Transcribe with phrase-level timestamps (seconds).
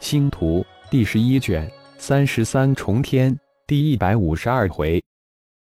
[0.00, 5.02] 星图第十一卷三十三重天第一百五十二回，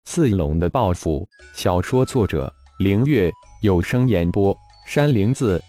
[0.05, 1.27] 四龙的报复。
[1.53, 5.61] 小说作者：凌月，有声演播：山灵子。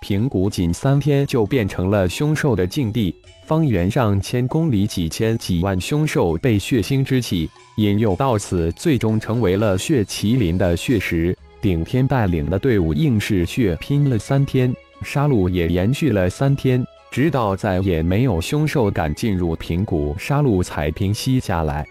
[0.00, 3.14] 平谷仅三天就变成了凶兽的境地，
[3.46, 11.36] 方圆上千公里几千几万凶兽被血腥之气引诱到此，最终成为了血麒麟的血食。
[11.60, 21.86] 顶天带领的队伍硬是血拼了三天，杀戮也延续了三天，直到再也没有凶兽敢进入平谷，杀戮才平息下来。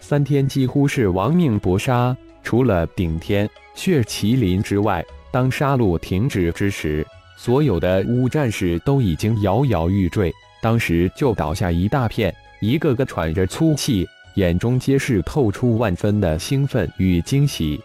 [0.00, 7.06] 三天几乎是亡命搏杀，除了顶天血麒麟之外，当杀戮停止之时。
[7.36, 17.78] 所有的乌战士都已经摇摇欲坠，当时就倒下一大片，一个个喘着粗气，眼中皆是透出万分的兴奋与惊喜。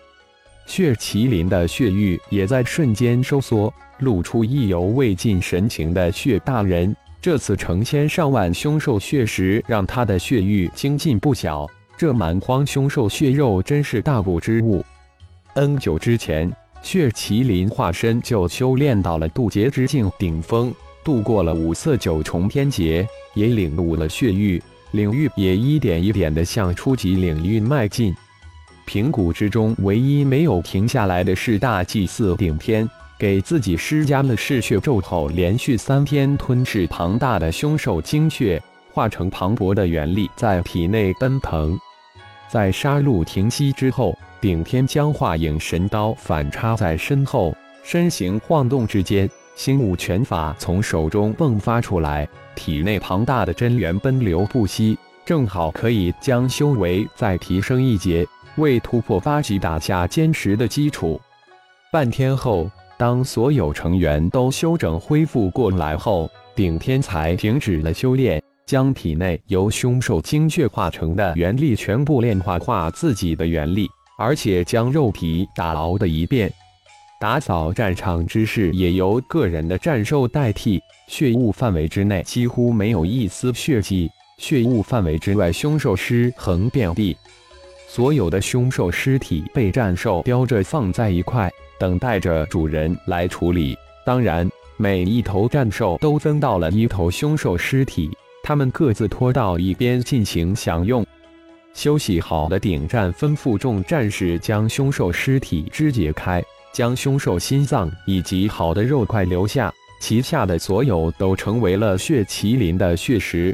[0.66, 11.68] 血麒麟的血域也在瞬间收缩，露出意犹未尽神情的血大人，这次成千上万凶兽血食让他的血域精进不小。
[11.98, 14.84] 这蛮荒凶兽血肉真是大补之物。
[15.54, 16.52] N 久之前。
[16.84, 28.16] 血麒麟化身就修炼到了渡劫之境顶峰，度过了五色九重天劫，也领悟了血域，领域也一点一点的向初级领域迈进。
[28.86, 41.78] 平谷之中，唯一没有停下来的是大祭司顶天，给自己施加了嗜血咒后，连续三天吞噬庞大的凶兽精血，化成磅礴的元力在体内奔腾。
[42.50, 44.18] 在杀戮停息之后。
[44.42, 58.26] 顶天将化影神刀反插在身后，身形晃动之间，星武拳法从手中迸发出来，体内庞大的真元奔流不息，正好可以将修为再提升一阶，
[58.58, 61.20] 为突破八级打下坚实的基础。
[61.92, 73.90] 半天后，当所有成员都休整恢复过来后，顶天才停止了修炼，将体内由凶兽精血化成的元力全部炼化，化自己的元力。
[74.18, 76.54] 而且将肉体打熬的一遍，
[77.20, 80.80] 打扫战场之事也由个人的战兽代替。
[81.08, 87.18] 血雾范围之内几乎没有一丝血迹，血雾范围之外凶兽尸横遍地，
[87.94, 93.78] 所有的凶兽尸体被战兽叼着放在一块，等待着主人来处理。
[94.06, 98.10] 当然，每一头战兽都分到了一头凶兽尸体，
[98.44, 101.06] 他们各自拖到一边进行享用。
[101.74, 106.42] 休息好的顶战吩咐众战士将凶兽尸体肢解开，
[106.72, 109.70] 将凶兽心脏以及好的肉块留下，
[110.00, 113.54] 其下的所有都成为了血麒麟的血食。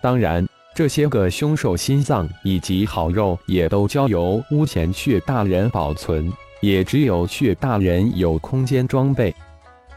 [0.00, 9.34] 当然，这些个凶兽心脏以及好肉也都交由屋前血大人保存，也只有血大人有空间装备。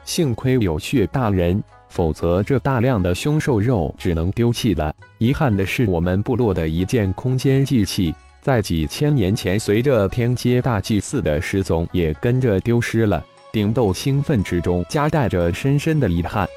[0.06, 1.62] 幸亏有血大人。
[1.90, 4.95] 否则，这大量的凶兽肉只能丢弃了。
[5.17, 13.22] 遗憾的是，我们部落的一件空间祭器，在几千年前随着天阶大祭祀的失踪，也跟着丢失了。
[13.51, 16.47] 顶斗兴奋之中夹带着深深的遗憾。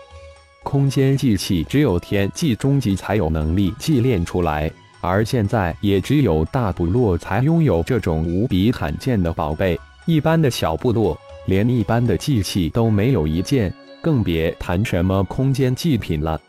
[0.63, 9.79] 空间祭器只有天际终极才有能力祭炼出来，而现在也只有大部落才拥有这种无比罕见的宝贝。
[10.07, 13.73] 一般的小部落，连一般的祭器都没有一件。
[14.01, 16.41] 更别谈什么空间祭品了，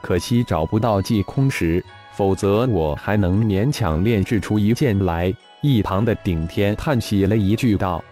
[0.00, 5.34] 可惜找不到祭空石，否则我还能勉强炼制出一件来。
[5.60, 8.04] 一旁的顶天叹息了一句道：“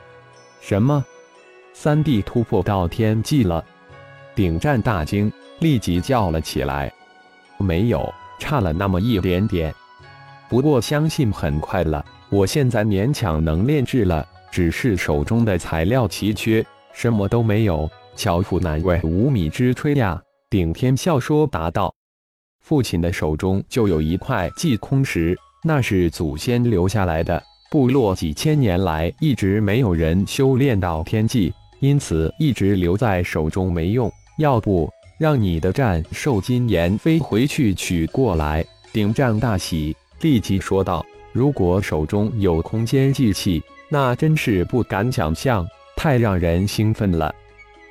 [0.61, 1.05] 什么？
[1.73, 3.65] 三弟突破到天际了？”
[4.35, 6.93] 顶战大惊，立即叫了起来
[7.59, 9.75] ：“没有，差了那么一点点。
[10.49, 12.05] 不过相信很快了。
[12.31, 20.21] 我现在勉强能炼制了，只是手中的材料奇缺，什么都没有。”巧妇难为无米之炊呀！
[20.51, 21.95] 顶天笑说答道
[22.61, 27.43] ：“父亲的手中就有一块祭空石，那是祖先留下来的。
[27.71, 34.13] 部落几千年来一直没有人修炼到天际，因此一直留在手中没用。
[34.43, 45.67] 要不让你的战兽金岩飞回去取过来？”顶战大喜，立即说道：“如果手中有空间祭器，那真是不敢想象，
[45.97, 47.33] 太让人兴奋了。”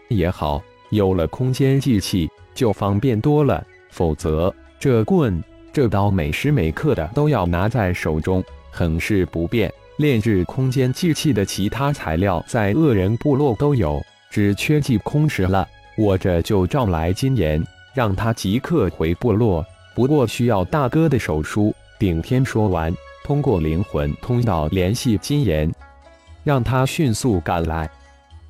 [0.09, 3.65] 也好，有了空间祭器就方便多了。
[3.89, 5.41] 否则，这棍、
[5.71, 9.71] 这刀每时每刻的都要拿在手中，很是不便。
[9.97, 15.67] 炼制空间祭器的其他材料在恶人部落都有，只缺祭空石了。
[16.01, 17.63] 我这就召来金岩，
[17.93, 19.63] 让他即刻回部落。
[19.93, 21.73] 不过需要大哥的手书。
[21.99, 22.91] 顶天说完，
[23.23, 25.71] 通过灵魂通道联系金岩，
[26.43, 27.87] 让他迅速赶来。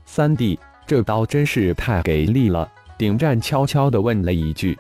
[0.06, 0.58] 三弟。
[0.88, 2.70] 这刀真是太给力了！
[2.98, 4.78] 顶战悄悄地问了一句：“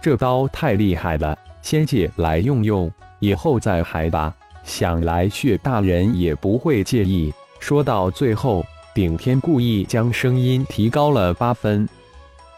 [0.00, 4.34] 这刀太厉害了，先借来用用，以后再还吧。
[4.62, 7.30] 想来血大人也不会介意。”
[7.60, 8.64] 说到最后，
[8.94, 11.88] 顶天故意将声音提高了八分：“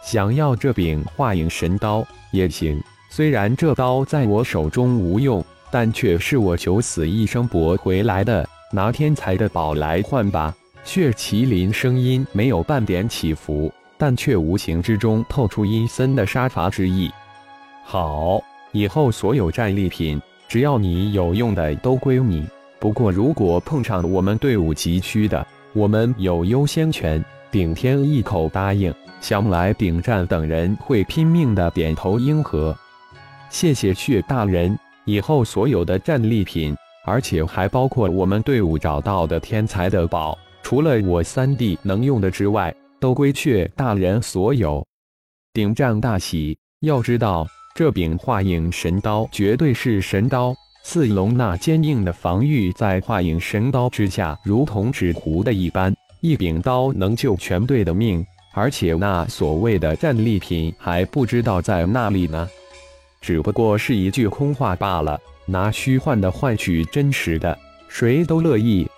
[0.04, 2.78] 想要这柄化影神刀也行，
[3.08, 8.46] 虽然这刀在我手中无用，但却是我九死一生搏回来的。
[8.70, 10.54] 拿天才的宝来换吧。”
[10.84, 17.10] 血麒麟声音没有半点起伏，但却无形之中透出阴森的杀伐之意。
[17.82, 18.42] 好，
[18.72, 22.46] 以后所有战利品，只要你有用的都归你。
[22.78, 25.44] 不过，如果碰上我们队伍急需的，
[25.76, 27.22] 我们有优先权。
[27.50, 32.74] 顶天一口答应，想来顶战等人会拼命的点头应和。
[33.50, 36.74] 谢谢血大人，以后所有的战利品，
[37.04, 40.36] 而且还包括我们队伍找到的天才的宝。
[40.62, 44.82] 除了我三弟能用的之外，都归雀大人所有。
[45.52, 50.54] 顶战大喜，要知道这柄化影神刀绝对是神刀。
[50.88, 58.24] 四龙那坚硬的防御，在化影神刀之下如同纸糊的一般，一柄刀能救全队的命。
[58.54, 62.48] 而且那所谓的战利品还不知道在哪里呢，
[63.20, 65.18] 只不过是一句空话罢了。
[65.44, 67.58] 拿虚幻的换取真实的，
[67.88, 68.88] 谁都乐意。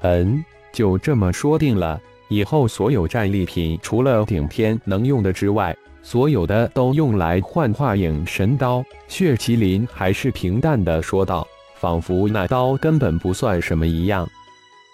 [0.00, 0.44] 嗯。
[0.72, 8.84] 就这么说定了，以后所有战利品除了顶天能用的之外，所有的都用来换化影神刀。
[9.08, 14.28] 血麒麟还是平淡的说道，仿佛那刀根本不算什么一样。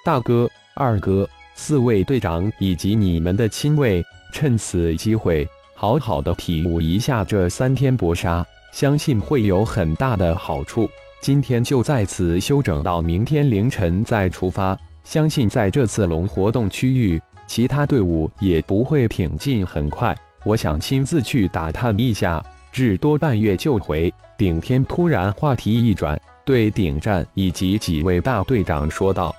[0.04, 10.88] 大哥、二哥、四位队长以及你们的亲卫，趁此机会好好的体悟一下这三天搏杀，相信会有很大的好处。
[11.20, 14.78] 今天就在此休整到明天凌晨再出发。
[15.02, 20.16] 相信在这次龙活动区域，其他队伍也不会挺进很快。
[20.46, 22.40] 我想亲自去打探一下，
[22.70, 24.14] 至多半月就回。
[24.38, 29.34] 顶天突然话题一转，对顶战以及几位大队长说道：“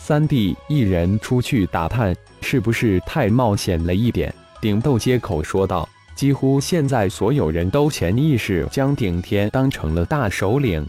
[0.00, 10.86] 三弟一人出去打探，是不是太冒险了一点？”顶斗接口说道：“几乎现在所有人都潜意识将顶天当成了大首领，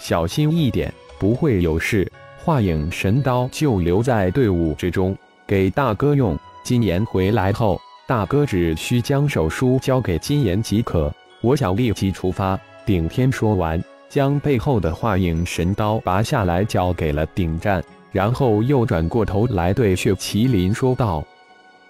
[0.00, 2.10] 小心一点，不会有事。”
[2.42, 5.14] 化影神刀就留在队伍之中，
[5.46, 6.34] 给大哥用。
[6.62, 7.78] 金岩回来后，
[8.10, 11.14] 大哥只需将手书交给金岩即可。
[11.42, 12.58] 我想立即出发。
[12.84, 17.80] 顶天说完，将背后的化影神刀拔下来，交给了顶战，
[18.10, 21.24] 然后又转过头来对血麒麟说道：“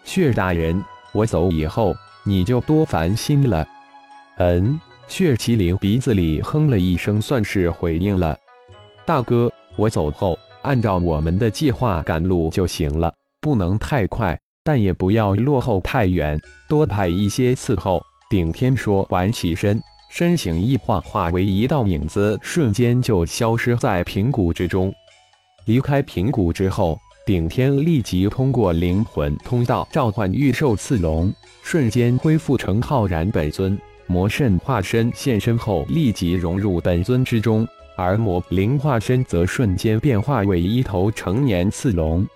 [0.04, 3.66] 血大人，我走以后，你就多烦心了。”
[4.36, 4.78] 嗯，
[5.08, 8.36] 血麒麟鼻子里哼了一声，算是回应了。
[9.06, 9.50] 大哥。
[9.76, 18.02] 我走后，按照我们的计划赶路就行了，不能太快，但也不要落后太远，多派一些伺候。
[18.28, 19.80] 顶天说完，起身，
[20.10, 24.92] 身形一晃，化为一道影子，瞬间就消失在平谷之中。
[25.66, 33.76] 离开平谷之后，顶天立即通过灵魂通道召唤御兽刺龙，瞬间恢复成浩然本尊。
[34.06, 37.66] 魔圣化身现身后，立即融入本尊之中。
[37.96, 42.26] 而魔灵化身则瞬间变化为一头成年刺龙，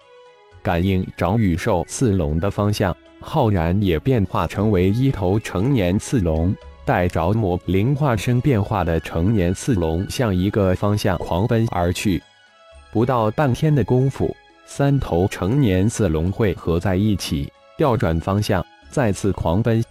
[0.64, 6.52] 感应着羽兽刺龙的方向，浩然也变化成为一头成年刺龙，
[6.86, 12.20] 带着魔灵化身变化的成年刺龙向一个方向狂奔而去。
[12.90, 19.84] 不到半天的功夫，三头成年刺龙汇合在一起，调转方向，再次狂奔。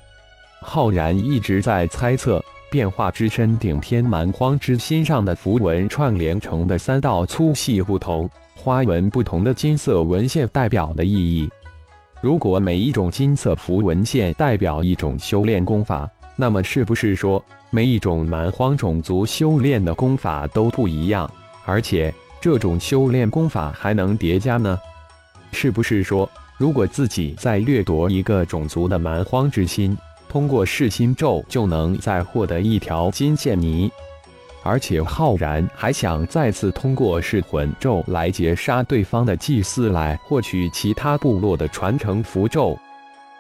[0.62, 2.44] 浩然一直在猜测。
[2.72, 8.27] 变化之身顶天蛮荒之心上的符文串联成的三道粗细不同、
[8.63, 11.50] 花纹不同的金色纹线代表的意义。
[12.22, 21.29] 如果每一种金色符文线代表一种修炼功法，那么是不是说每一种蛮荒种族修炼的功法都不一样？
[21.65, 24.79] 而且这种修炼功法还能叠加呢？
[25.51, 29.98] 是不是说，如果自己在掠夺一个种族的蛮荒之心？
[30.29, 33.91] 通过噬心咒就能再获得一条金线泥，
[34.63, 42.77] 而且浩然还想再次通过噬魂咒来截杀对方的祭司，来获取其他部落的传承符咒。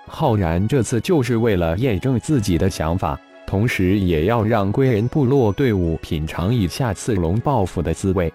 [0.05, 8.31] 浩然这次就是为了验证自己的想法，同时也要让归人部落队伍品尝一下刺龙报复的滋味。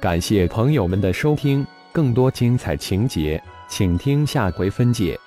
[0.00, 5.18] 感谢朋友们的收听，更多精彩情节，请听下回分解。